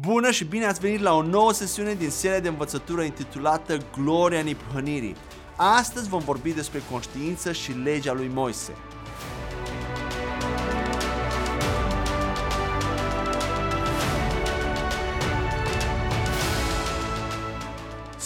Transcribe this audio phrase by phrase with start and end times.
[0.00, 4.40] Bună și bine ați venit la o nouă sesiune din seria de învățătură intitulată Gloria
[4.40, 5.16] Niprănirii.
[5.56, 8.72] Astăzi vom vorbi despre conștiință și legea lui Moise.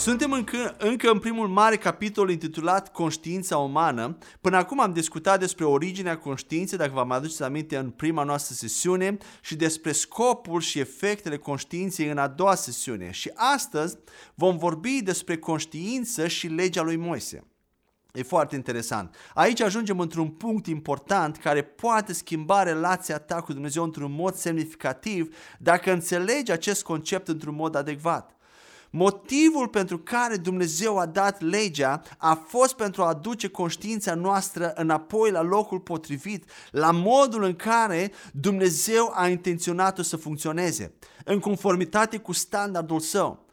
[0.09, 4.17] Suntem încă, încă în primul mare capitol intitulat Conștiința umană.
[4.41, 8.55] Până acum am discutat despre originea conștiinței, dacă vă mai aduceți aminte în prima noastră
[8.55, 13.11] sesiune, și despre scopul și efectele conștiinței în a doua sesiune.
[13.11, 13.97] Și astăzi
[14.35, 17.43] vom vorbi despre conștiință și legea lui Moise.
[18.13, 19.15] E foarte interesant.
[19.33, 25.35] Aici ajungem într-un punct important care poate schimba relația ta cu Dumnezeu într-un mod semnificativ
[25.59, 28.38] dacă înțelegi acest concept într-un mod adecvat.
[28.89, 35.31] Motivul pentru care Dumnezeu a dat legea a fost pentru a aduce conștiința noastră înapoi
[35.31, 40.93] la locul potrivit, la modul în care Dumnezeu a intenționat-o să funcționeze,
[41.25, 43.47] în conformitate cu standardul său.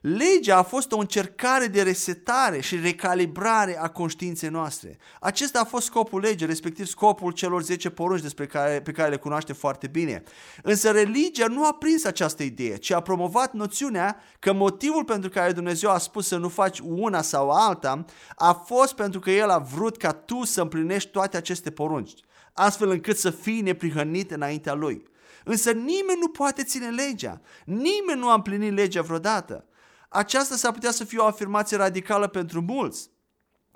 [0.00, 4.98] Legea a fost o încercare de resetare și recalibrare a conștiinței noastre.
[5.20, 9.16] Acesta a fost scopul legii, respectiv scopul celor 10 porunci despre care, pe care le
[9.16, 10.22] cunoaște foarte bine.
[10.62, 15.52] Însă religia nu a prins această idee, ci a promovat noțiunea că motivul pentru care
[15.52, 18.04] Dumnezeu a spus să nu faci una sau alta
[18.36, 22.12] a fost pentru că El a vrut ca tu să împlinești toate aceste porunci,
[22.52, 25.08] astfel încât să fii neprihănit înaintea Lui.
[25.44, 27.40] Însă nimeni nu poate ține legea.
[27.64, 29.64] Nimeni nu a împlinit legea vreodată.
[30.12, 33.10] Aceasta s-ar putea să fie o afirmație radicală pentru mulți.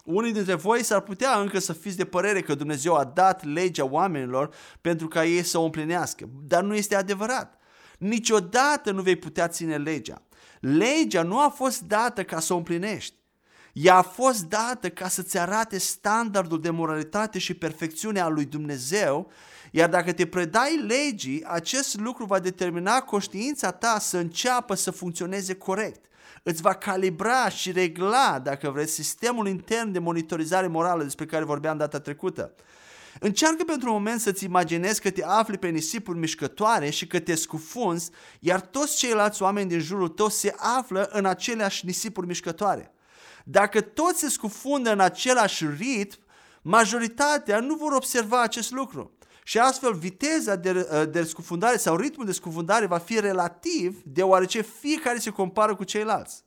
[0.04, 3.84] Unii dintre voi s-ar putea încă să fiți de părere că Dumnezeu a dat legea
[3.84, 7.58] oamenilor pentru ca ei să o împlinească, dar nu este adevărat.
[7.98, 10.22] Niciodată nu vei putea ține legea.
[10.60, 13.14] Legea nu a fost dată ca să o împlinești.
[13.72, 19.30] Ea a fost dată ca să-ți arate standardul de moralitate și perfecțiune a lui Dumnezeu,
[19.70, 25.54] iar dacă te predai legii, acest lucru va determina conștiința ta să înceapă să funcționeze
[25.54, 26.04] corect
[26.46, 31.76] îți va calibra și regla, dacă vreți, sistemul intern de monitorizare morală despre care vorbeam
[31.76, 32.54] data trecută.
[33.20, 37.34] Încearcă pentru un moment să-ți imaginezi că te afli pe nisipuri mișcătoare și că te
[37.34, 38.10] scufunzi,
[38.40, 42.94] iar toți ceilalți oameni din jurul tău se află în aceleași nisipuri mișcătoare.
[43.44, 46.18] Dacă toți se scufundă în același ritm,
[46.62, 49.12] majoritatea nu vor observa acest lucru
[49.46, 54.60] și astfel viteza de, uh, de scufundare sau ritmul de scufundare va fi relativ deoarece
[54.60, 56.44] fiecare se compară cu ceilalți.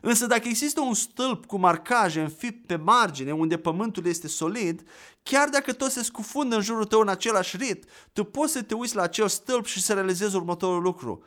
[0.00, 4.88] Însă dacă există un stâlp cu marcaje înfipt pe margine unde pământul este solid,
[5.22, 8.74] chiar dacă tot se scufundă în jurul tău în același rit, tu poți să te
[8.74, 11.24] uiți la acel stâlp și să realizezi următorul lucru.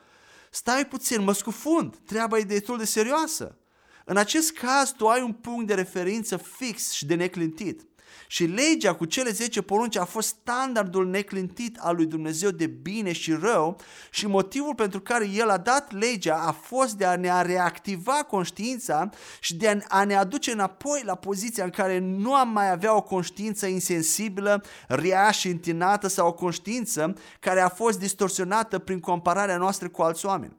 [0.50, 3.58] Stai puțin, mă scufund, treaba e destul de serioasă.
[4.04, 7.86] În acest caz, tu ai un punct de referință fix și de neclintit.
[8.26, 13.12] Și legea cu cele 10 porunci a fost standardul neclintit al lui Dumnezeu de bine
[13.12, 13.80] și rău
[14.10, 19.10] și motivul pentru care El a dat legea a fost de a ne reactiva conștiința
[19.40, 23.02] și de a ne aduce înapoi la poziția în care nu am mai avea o
[23.02, 29.88] conștiință insensibilă, rea și întinată sau o conștiință care a fost distorsionată prin compararea noastră
[29.88, 30.56] cu alți oameni.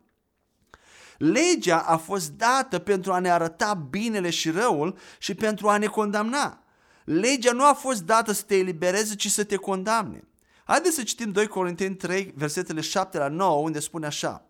[1.18, 5.86] Legea a fost dată pentru a ne arăta binele și răul și pentru a ne
[5.86, 6.62] condamna.
[7.08, 10.28] Legea nu a fost dată să te elibereze, ci să te condamne.
[10.64, 14.46] Haideți să citim 2 Corinteni 3, versetele 7 la 9, unde spune așa.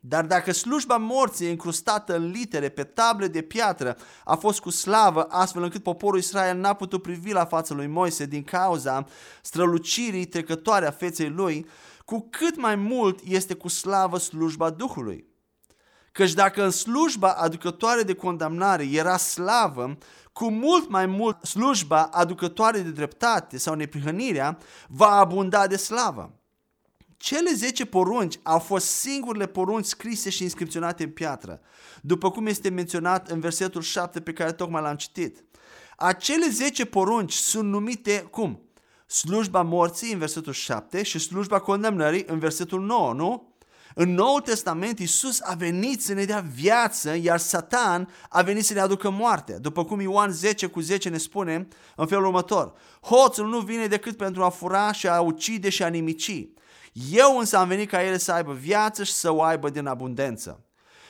[0.00, 5.22] Dar dacă slujba morții încrustată în litere pe table de piatră a fost cu slavă,
[5.22, 9.06] astfel încât poporul Israel n-a putut privi la fața lui Moise din cauza
[9.42, 11.66] strălucirii trecătoare a feței lui,
[12.04, 15.32] cu cât mai mult este cu slavă slujba Duhului.
[16.12, 19.98] Căci dacă în slujba aducătoare de condamnare era slavă,
[20.34, 24.58] cu mult mai mult slujba aducătoare de dreptate sau neprihănirea
[24.88, 26.32] va abunda de slavă.
[27.16, 31.60] Cele 10 porunci au fost singurele porunci scrise și inscripționate în piatră,
[32.00, 35.44] după cum este menționat în versetul 7 pe care tocmai l-am citit.
[35.96, 38.62] Acele 10 porunci sunt numite cum?
[39.06, 43.53] Slujba morții în versetul 7 și slujba condamnării în versetul 9, nu?
[43.96, 48.72] În Noul Testament Iisus a venit să ne dea viață, iar Satan a venit să
[48.72, 49.52] ne aducă moarte.
[49.60, 52.72] După cum Ioan 10 cu 10 ne spune în felul următor.
[53.00, 56.48] Hoțul nu vine decât pentru a fura și a ucide și a nimici.
[57.10, 60.64] Eu însă am venit ca el să aibă viață și să o aibă din abundență.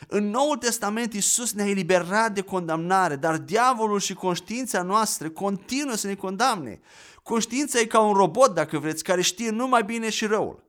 [0.08, 6.06] În Noul Testament Iisus ne-a eliberat de condamnare, dar diavolul și conștiința noastră continuă să
[6.06, 6.80] ne condamne.
[7.22, 10.62] Conștiința e ca un robot, dacă vreți, care știe numai bine și răul.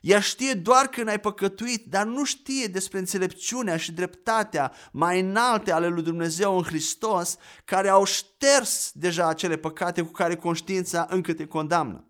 [0.00, 5.72] Ea știe doar când ai păcătuit, dar nu știe despre înțelepciunea și dreptatea mai înalte
[5.72, 11.32] ale lui Dumnezeu în Hristos, care au șters deja acele păcate cu care conștiința încă
[11.32, 12.02] te condamnă.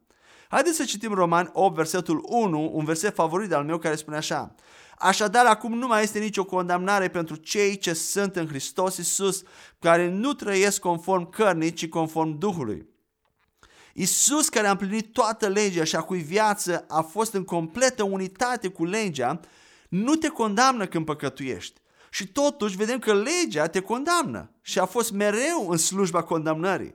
[0.48, 4.54] Haideți să citim Roman 8, versetul 1, un verset favorit al meu care spune așa.
[4.98, 9.42] Așadar, acum nu mai este nicio condamnare pentru cei ce sunt în Hristos Isus,
[9.78, 12.86] care nu trăiesc conform cărnii, ci conform Duhului.
[14.00, 18.68] Isus care a împlinit toată legea și a cui viață a fost în completă unitate
[18.68, 19.40] cu legea,
[19.88, 21.80] nu te condamnă când păcătuiești.
[22.10, 26.94] Și totuși vedem că legea te condamnă și a fost mereu în slujba condamnării.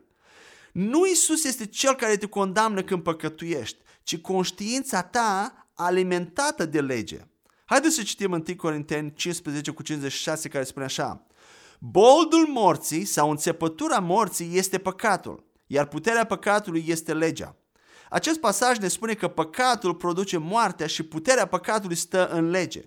[0.72, 7.20] Nu Isus este cel care te condamnă când păcătuiești, ci conștiința ta alimentată de lege.
[7.66, 11.28] Haideți să citim 1 Corinteni 15 cu 56 care spune așa.
[11.80, 17.56] Boldul morții sau înțepătura morții este păcatul, iar puterea păcatului este legea.
[18.10, 22.82] Acest pasaj ne spune că păcatul produce moartea și puterea păcatului stă în lege.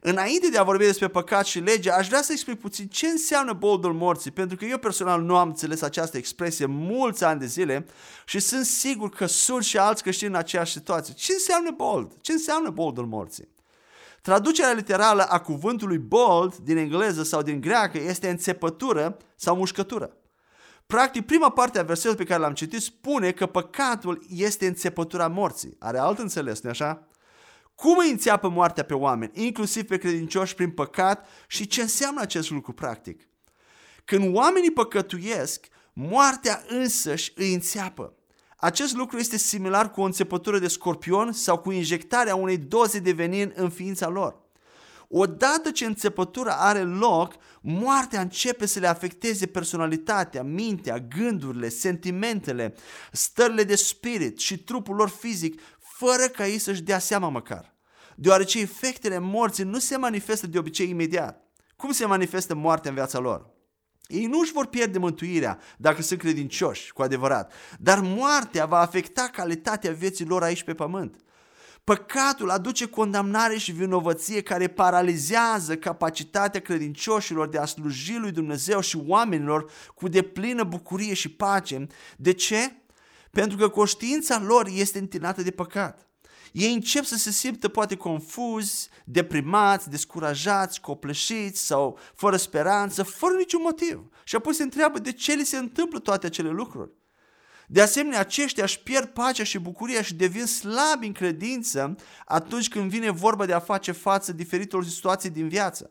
[0.00, 3.52] Înainte de a vorbi despre păcat și lege, aș vrea să explic puțin ce înseamnă
[3.52, 7.86] boldul morții, pentru că eu personal nu am înțeles această expresie mulți ani de zile
[8.24, 11.14] și sunt sigur că sunt și alți creștini în aceeași situație.
[11.14, 12.12] Ce înseamnă bold?
[12.20, 13.48] Ce înseamnă boldul morții?
[14.22, 20.16] Traducerea literală a cuvântului bold din engleză sau din greacă este înțepătură sau mușcătură.
[20.92, 25.76] Practic, prima parte a versetului pe care l-am citit spune că păcatul este înțepătura morții.
[25.78, 27.06] Are alt înțeles, nu așa?
[27.74, 32.50] Cum îi înțeapă moartea pe oameni, inclusiv pe credincioși prin păcat și ce înseamnă acest
[32.50, 33.28] lucru practic?
[34.04, 38.14] Când oamenii păcătuiesc, moartea însăși îi înțeapă.
[38.56, 43.12] Acest lucru este similar cu o înțepătură de scorpion sau cu injectarea unei doze de
[43.12, 44.41] venin în ființa lor.
[45.14, 52.74] Odată ce înțepătura are loc, moartea începe să le afecteze personalitatea, mintea, gândurile, sentimentele,
[53.12, 57.74] stările de spirit și trupul lor fizic, fără ca ei să-și dea seama măcar.
[58.16, 61.42] Deoarece efectele morții nu se manifestă de obicei imediat.
[61.76, 63.50] Cum se manifestă moartea în viața lor?
[64.06, 69.28] Ei nu își vor pierde mântuirea dacă sunt credincioși, cu adevărat, dar moartea va afecta
[69.32, 71.16] calitatea vieții lor aici pe pământ.
[71.84, 79.02] Păcatul aduce condamnare și vinovăție care paralizează capacitatea credincioșilor de a sluji lui Dumnezeu și
[79.06, 81.86] oamenilor cu deplină bucurie și pace.
[82.16, 82.76] De ce?
[83.30, 86.06] Pentru că conștiința lor este întinată de păcat.
[86.52, 93.60] Ei încep să se simtă poate confuzi, deprimați, descurajați, copleșiți sau fără speranță, fără niciun
[93.62, 94.08] motiv.
[94.24, 96.90] Și apoi se întreabă de ce li se întâmplă toate acele lucruri.
[97.72, 102.90] De asemenea, aceștia își pierd pacea și bucuria și devin slabi în credință atunci când
[102.90, 105.90] vine vorba de a face față diferitelor situații din viață.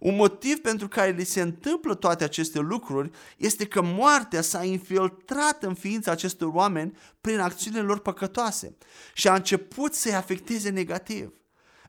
[0.00, 5.62] Un motiv pentru care li se întâmplă toate aceste lucruri este că moartea s-a infiltrat
[5.62, 8.76] în ființa acestor oameni prin acțiunile lor păcătoase
[9.14, 11.32] și a început să-i afecteze negativ.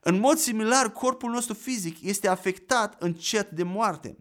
[0.02, 4.18] În mod similar, corpul nostru fizic este afectat încet de moarte.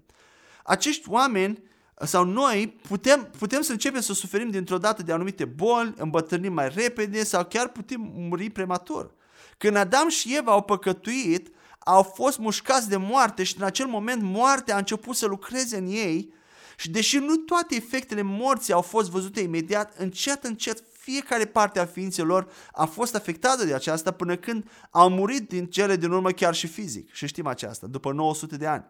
[0.64, 1.62] Acești oameni
[2.04, 6.68] sau noi putem, putem să începem să suferim dintr-o dată de anumite boli, îmbătrânim mai
[6.68, 9.10] repede sau chiar putem muri prematur.
[9.58, 14.22] Când Adam și Eva au păcătuit, au fost mușcați de moarte și în acel moment
[14.22, 16.32] moartea a început să lucreze în ei
[16.76, 21.86] și deși nu toate efectele morții au fost văzute imediat, încet, încet fiecare parte a
[21.86, 26.54] ființelor a fost afectată de aceasta până când au murit din cele din urmă chiar
[26.54, 27.12] și fizic.
[27.12, 28.84] Și știm aceasta, după 900 de ani.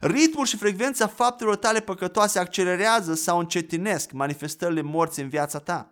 [0.00, 5.91] Ritmul și frecvența faptelor tale păcătoase accelerează sau încetinesc manifestările morții în viața ta.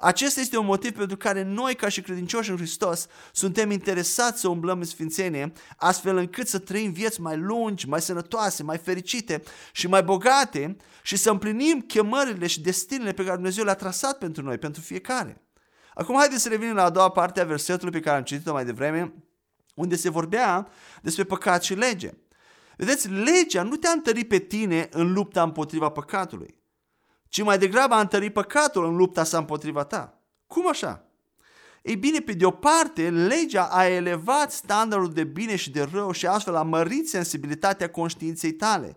[0.00, 4.48] Acesta este un motiv pentru care noi, ca și credincioși în Hristos, suntem interesați să
[4.48, 9.86] umblăm în sfințenie, astfel încât să trăim vieți mai lungi, mai sănătoase, mai fericite și
[9.86, 14.58] mai bogate și să împlinim chemările și destinele pe care Dumnezeu le-a trasat pentru noi,
[14.58, 15.42] pentru fiecare.
[15.94, 18.64] Acum haideți să revenim la a doua parte a versetului pe care am citit-o mai
[18.64, 19.12] devreme,
[19.74, 20.68] unde se vorbea
[21.02, 22.10] despre păcat și lege.
[22.76, 26.57] Vedeți, legea nu te-a întărit pe tine în lupta împotriva păcatului
[27.28, 30.22] ci mai degrabă a întărit păcatul în lupta sa împotriva ta.
[30.46, 31.02] Cum așa?
[31.82, 36.12] Ei bine, pe de o parte, legea a elevat standardul de bine și de rău
[36.12, 38.96] și astfel a mărit sensibilitatea conștiinței tale.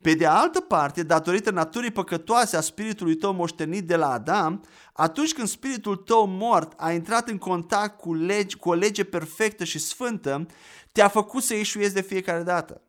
[0.00, 5.32] Pe de altă parte, datorită naturii păcătoase a spiritului tău moștenit de la Adam, atunci
[5.32, 9.78] când spiritul tău mort a intrat în contact cu, legi, cu o lege perfectă și
[9.78, 10.46] sfântă,
[10.92, 12.82] te-a făcut să ieșuiezi de fiecare dată.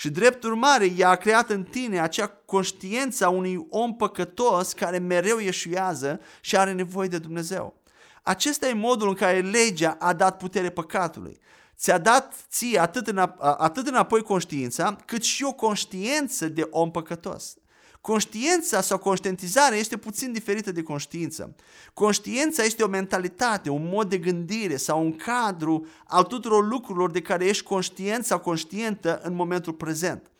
[0.00, 4.98] Și drept urmare, ea a creat în tine acea conștiință a unui om păcătos care
[4.98, 7.76] mereu ieșuiază și are nevoie de Dumnezeu.
[8.22, 11.38] Acesta e modul în care legea a dat putere păcatului.
[11.76, 17.56] Ți-a dat ție atât, înap- atât înapoi conștiința, cât și o conștiință de om păcătos.
[18.00, 21.54] Conștiința sau conștientizarea este puțin diferită de conștiință.
[21.94, 27.20] Conștiința este o mentalitate, un mod de gândire sau un cadru al tuturor lucrurilor de
[27.20, 30.30] care ești conștient sau conștientă în momentul prezent.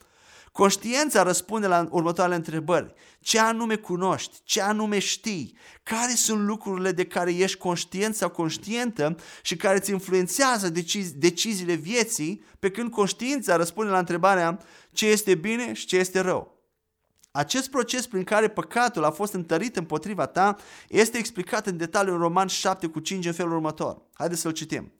[0.52, 2.94] Conștiința răspunde la următoarele întrebări.
[3.20, 4.36] Ce anume cunoști?
[4.44, 5.56] Ce anume știi?
[5.82, 11.74] Care sunt lucrurile de care ești conștient sau conștientă și care îți influențează decizi- deciziile
[11.74, 14.60] vieții, pe când conștiința răspunde la întrebarea
[14.92, 16.57] ce este bine și ce este rău.
[17.30, 20.56] Acest proces prin care păcatul a fost întărit împotriva ta
[20.88, 24.02] este explicat în detaliu în Roman 7 cu 5 în felul următor.
[24.14, 24.92] Haideți să-l citim.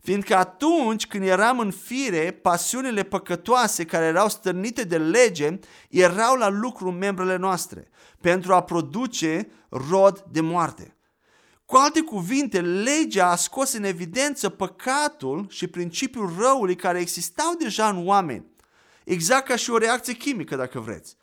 [0.00, 5.58] Fiindcă atunci când eram în fire, pasiunile păcătoase care erau stârnite de lege
[5.88, 10.96] erau la lucru în membrele noastre pentru a produce rod de moarte.
[11.64, 17.88] Cu alte cuvinte, legea a scos în evidență păcatul și principiul răului care existau deja
[17.88, 18.46] în oameni,
[19.04, 21.16] exact ca și o reacție chimică, dacă vreți.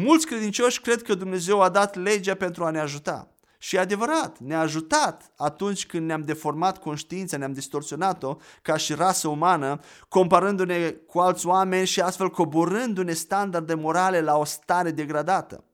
[0.00, 3.28] Mulți credincioși cred că Dumnezeu a dat legea pentru a ne ajuta.
[3.58, 9.28] Și e adevărat, ne-a ajutat atunci când ne-am deformat conștiința, ne-am distorsionat-o ca și rasă
[9.28, 15.64] umană, comparându-ne cu alți oameni și astfel coborându-ne standarde morale la o stare degradată.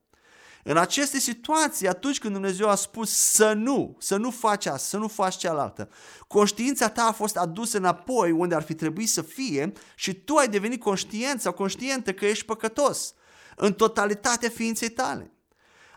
[0.63, 4.97] În aceste situații, atunci când Dumnezeu a spus să nu, să nu faci asta, să
[4.97, 5.89] nu faci cealaltă,
[6.27, 10.47] conștiința ta a fost adusă înapoi unde ar fi trebuit să fie și tu ai
[10.47, 13.13] devenit conștient sau conștientă că ești păcătos
[13.55, 15.29] în totalitatea ființei tale.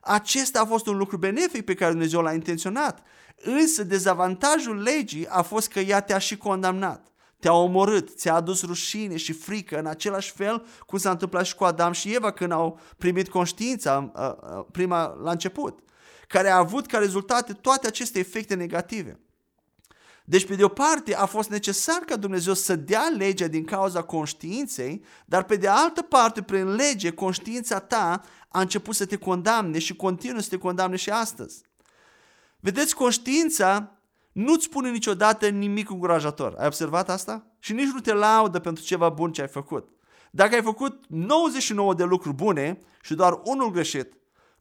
[0.02, 3.02] Acesta a fost un lucru benefic pe care Dumnezeu l-a intenționat.
[3.36, 7.06] Însă dezavantajul legii a fost că ea te-a și condamnat.
[7.40, 11.64] Te-a omorât, ți-a adus rușine și frică în același fel cum s-a întâmplat și cu
[11.64, 15.78] Adam și Eva când au primit conștiința uh, uh, prima la început,
[16.28, 19.20] care a avut ca rezultate toate aceste efecte negative.
[20.30, 24.02] Deci, pe de o parte, a fost necesar ca Dumnezeu să dea legea din cauza
[24.02, 29.78] conștiinței, dar pe de altă parte, prin lege, conștiința ta a început să te condamne
[29.78, 31.62] și continuă să te condamne și astăzi.
[32.60, 33.98] Vedeți, conștiința
[34.32, 36.54] nu-ți spune niciodată nimic încurajator.
[36.58, 37.46] Ai observat asta?
[37.58, 39.88] Și nici nu te laudă pentru ceva bun ce ai făcut.
[40.30, 44.12] Dacă ai făcut 99 de lucruri bune și doar unul greșit,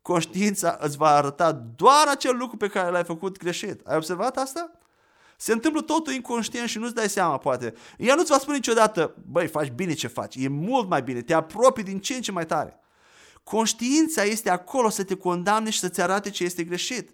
[0.02, 3.88] conștiința îți va arăta doar acel lucru pe care l-ai făcut greșit.
[3.88, 4.72] Ai observat asta?
[5.40, 7.74] Se întâmplă totul inconștient și nu-ți dai seama, poate.
[7.98, 11.34] Ea nu-ți va spune niciodată, băi, faci bine ce faci, e mult mai bine, te
[11.34, 12.80] apropii din ce în ce mai tare.
[13.44, 17.10] Conștiința este acolo să te condamne și să-ți arate ce este greșit.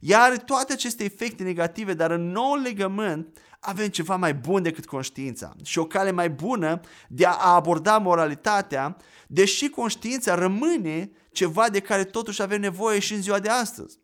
[0.00, 4.86] Ea are toate aceste efecte negative, dar în nou legământ avem ceva mai bun decât
[4.86, 11.80] conștiința și o cale mai bună de a aborda moralitatea, deși conștiința rămâne ceva de
[11.80, 13.98] care totuși avem nevoie și în ziua de astăzi.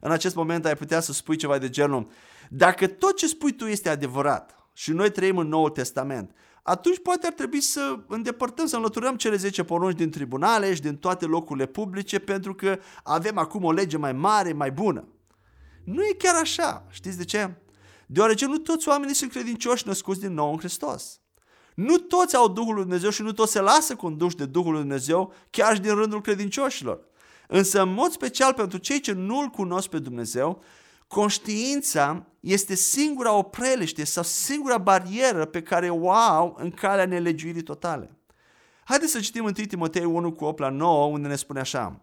[0.00, 2.10] În acest moment ai putea să spui ceva de genul,
[2.50, 6.30] dacă tot ce spui tu este adevărat și noi trăim în Noul Testament,
[6.62, 10.96] atunci poate ar trebui să îndepărtăm, să înlăturăm cele 10 porunci din tribunale și din
[10.96, 15.08] toate locurile publice pentru că avem acum o lege mai mare, mai bună.
[15.84, 16.86] Nu e chiar așa.
[16.90, 17.54] Știți de ce?
[18.06, 21.20] Deoarece nu toți oamenii sunt credincioși născuți din nou în Hristos.
[21.74, 24.80] Nu toți au Duhul lui Dumnezeu și nu toți se lasă conduși de Duhul lui
[24.80, 27.00] Dumnezeu, chiar și din rândul credincioșilor.
[27.48, 30.62] Însă, în mod special pentru cei ce nu-L cunosc pe Dumnezeu,
[31.08, 38.18] Conștiința este singura opreliște sau singura barieră pe care o au în calea nelegiuirii totale.
[38.84, 42.02] Haideți să citim 1 Timotei 1 cu 8 la 9 unde ne spune așa.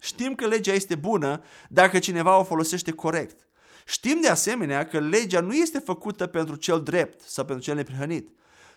[0.00, 3.46] Știm că legea este bună dacă cineva o folosește corect.
[3.86, 8.28] Știm de asemenea că legea nu este făcută pentru cel drept sau pentru cel neprihănit,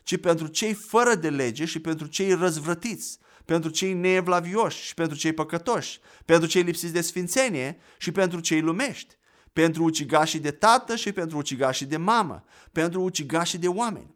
[0.04, 5.18] ci pentru cei fără de lege și pentru cei răzvrătiți, pentru cei neevlavioși și pentru
[5.18, 9.16] cei păcătoși, pentru cei lipsiți de sfințenie și pentru cei lumești,
[9.56, 14.16] pentru ucigașii de tată și pentru ucigașii de mamă, pentru ucigașii de oameni.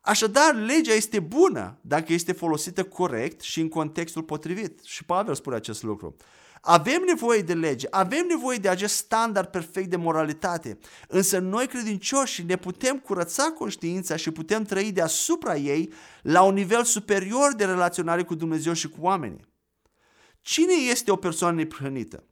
[0.00, 4.80] Așadar, legea este bună dacă este folosită corect și în contextul potrivit.
[4.82, 6.16] Și Pavel spune acest lucru.
[6.60, 10.78] Avem nevoie de lege, avem nevoie de acest standard perfect de moralitate,
[11.08, 16.84] însă noi credincioși ne putem curăța conștiința și putem trăi deasupra ei la un nivel
[16.84, 19.46] superior de relaționare cu Dumnezeu și cu oamenii.
[20.40, 22.27] Cine este o persoană neprihănită?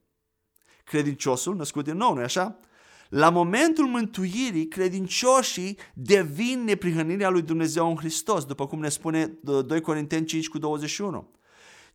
[0.87, 2.61] Credinciosul născut din nou, nu așa?
[3.09, 9.81] La momentul mântuirii, credincioșii devin neprihănirea lui Dumnezeu în Hristos, după cum ne spune 2
[9.81, 11.31] Corinteni 5 cu 21.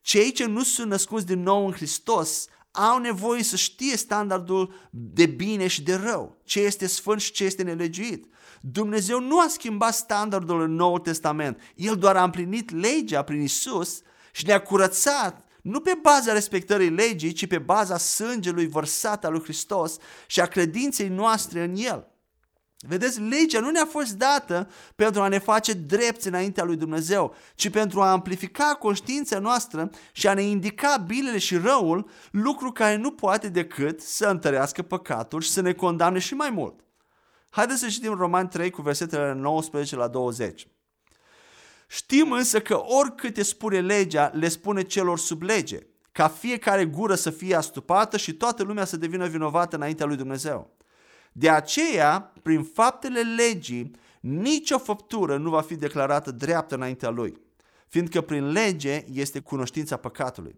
[0.01, 5.25] Cei ce nu sunt născuți din nou în Hristos au nevoie să știe standardul de
[5.25, 8.25] bine și de rău, ce este sfânt și ce este nelegiuit.
[8.61, 14.01] Dumnezeu nu a schimbat standardul în Noul Testament, El doar a împlinit legea prin Isus
[14.31, 19.43] și ne-a curățat nu pe baza respectării legii, ci pe baza sângelui vărsat al lui
[19.43, 22.11] Hristos și a credinței noastre în El.
[22.87, 27.69] Vedeți, legea nu ne-a fost dată pentru a ne face drepți înaintea lui Dumnezeu, ci
[27.69, 33.11] pentru a amplifica conștiința noastră și a ne indica binele și răul, lucru care nu
[33.11, 36.79] poate decât să întărească păcatul și să ne condamne și mai mult.
[37.49, 40.67] Haideți să citim Roman 3 cu versetele 19 la 20.
[41.93, 45.79] Știm însă că oricâte spune legea, le spune celor sub lege,
[46.11, 50.75] ca fiecare gură să fie astupată și toată lumea să devină vinovată înaintea lui Dumnezeu.
[51.31, 57.41] De aceea, prin faptele legii, nicio făptură nu va fi declarată dreaptă înaintea lui,
[57.87, 60.55] fiindcă prin lege este cunoștința păcatului.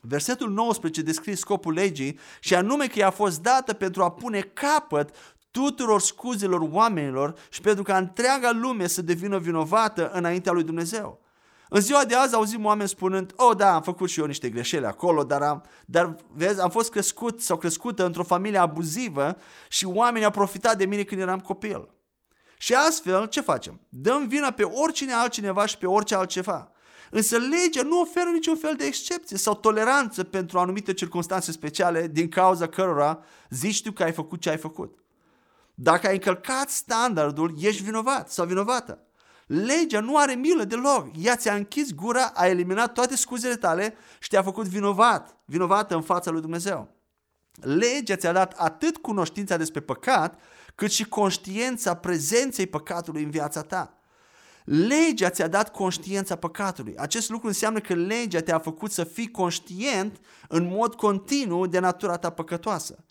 [0.00, 5.14] Versetul 19 descrie scopul legii și anume că i-a fost dată pentru a pune capăt
[5.52, 11.20] tuturor scuzelor oamenilor și pentru ca întreaga lume să devină vinovată înaintea lui Dumnezeu.
[11.74, 14.86] În ziua de azi auzim oameni spunând, oh da, am făcut și eu niște greșeli
[14.86, 19.36] acolo, dar, am, dar vezi, am fost crescut sau crescută într-o familie abuzivă
[19.68, 21.88] și oamenii au profitat de mine când eram copil.
[22.58, 23.80] Și astfel, ce facem?
[23.88, 26.72] Dăm vina pe oricine altcineva și pe orice altceva.
[27.10, 32.28] Însă legea nu oferă niciun fel de excepție sau toleranță pentru anumite circunstanțe speciale din
[32.28, 35.01] cauza cărora zici tu că ai făcut ce ai făcut.
[35.74, 39.06] Dacă ai încălcat standardul, ești vinovat sau vinovată.
[39.46, 41.08] Legea nu are milă deloc.
[41.18, 46.02] Ea ți-a închis gura, a eliminat toate scuzele tale și te-a făcut vinovat, vinovată în
[46.02, 46.96] fața lui Dumnezeu.
[47.60, 50.40] Legea ți-a dat atât cunoștința despre păcat,
[50.74, 53.96] cât și conștiința prezenței păcatului în viața ta.
[54.64, 56.96] Legea ți-a dat conștiința păcatului.
[56.96, 62.16] Acest lucru înseamnă că legea te-a făcut să fii conștient în mod continuu de natura
[62.16, 63.04] ta păcătoasă.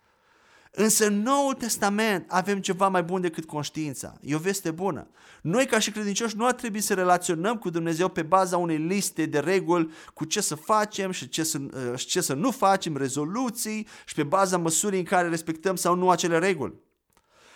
[0.71, 4.17] Însă în Noul Testament avem ceva mai bun decât conștiința.
[4.21, 5.07] E o veste bună.
[5.41, 9.25] Noi ca și credincioși nu ar trebui să relaționăm cu Dumnezeu pe baza unei liste
[9.25, 12.97] de reguli cu ce să facem și ce să, uh, și ce să nu facem,
[12.97, 16.73] rezoluții și pe baza măsurii în care respectăm sau nu acele reguli.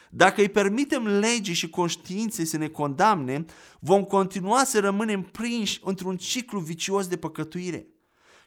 [0.10, 3.46] Dacă îi permitem legii și conștiinței să ne condamne,
[3.80, 7.88] vom continua să rămânem prinși într-un ciclu vicios de păcătuire.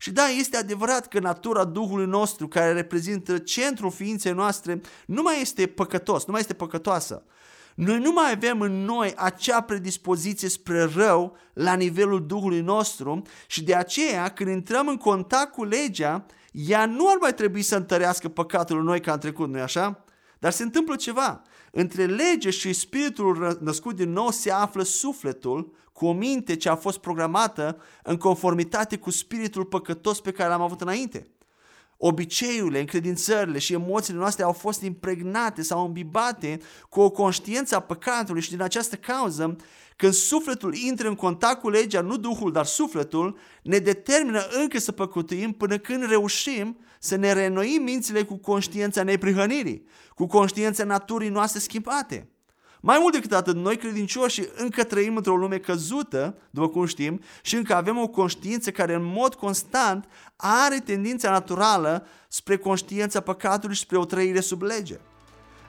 [0.01, 5.41] Și da, este adevărat că natura Duhului nostru, care reprezintă centrul ființei noastre, nu mai
[5.41, 7.23] este păcătos, nu mai este păcătoasă.
[7.75, 13.65] Noi nu mai avem în noi acea predispoziție spre rău la nivelul Duhului nostru și
[13.65, 18.29] de aceea când intrăm în contact cu legea, ea nu ar mai trebui să întărească
[18.29, 20.05] păcatul în noi ca în trecut, nu-i așa?
[20.39, 21.43] Dar se întâmplă ceva.
[21.73, 26.77] Între lege și spiritul născut din nou se află sufletul cu o minte ce a
[26.77, 31.29] fost programată în conformitate cu spiritul păcătos pe care l-am avut înainte.
[32.01, 38.43] Obiceiurile, încredințările și emoțiile noastre au fost impregnate sau îmbibate cu o conștiință a păcatului
[38.43, 39.57] și din această cauză,
[39.97, 44.93] când sufletul intră în contact cu legea, nu Duhul, dar sufletul, ne determină încă să
[44.93, 51.61] păcătuim până când reușim să ne reînnoim mințile cu conștiința neprihănirii, cu conștiința naturii noastre
[51.61, 52.29] schimbate.
[52.81, 57.55] Mai mult decât atât, noi credincioși încă trăim într-o lume căzută, după cum știm, și
[57.57, 63.81] încă avem o conștiință care în mod constant are tendința naturală spre conștiința păcatului și
[63.81, 64.99] spre o trăire sub lege.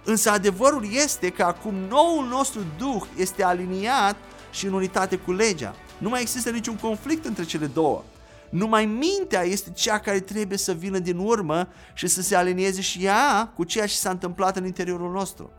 [0.03, 4.15] Însă adevărul este că acum noul nostru duh este aliniat
[4.51, 5.75] și în unitate cu legea.
[5.97, 8.03] Nu mai există niciun conflict între cele două.
[8.49, 13.05] Numai mintea este cea care trebuie să vină din urmă și să se alinieze și
[13.05, 15.51] ea cu ceea ce s-a întâmplat în interiorul nostru.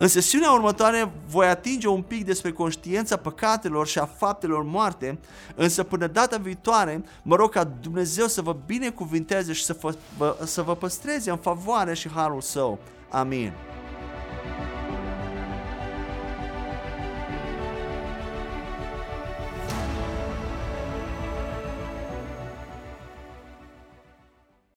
[0.00, 5.18] În sesiunea următoare voi atinge un pic despre conștiința păcatelor și a faptelor moarte,
[5.54, 9.76] însă până data viitoare mă rog ca Dumnezeu să vă binecuvinteze și să
[10.16, 12.78] vă, să vă păstreze în favoare și harul său.
[13.10, 13.52] Amin.